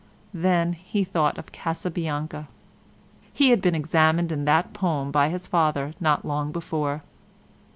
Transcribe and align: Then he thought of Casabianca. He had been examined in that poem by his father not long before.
Then 0.33 0.73
he 0.73 1.03
thought 1.03 1.37
of 1.37 1.51
Casabianca. 1.51 2.47
He 3.31 3.51
had 3.51 3.61
been 3.61 3.75
examined 3.75 4.31
in 4.31 4.45
that 4.45 4.73
poem 4.73 5.11
by 5.11 5.29
his 5.29 5.45
father 5.47 5.93
not 5.99 6.25
long 6.25 6.51
before. 6.51 7.03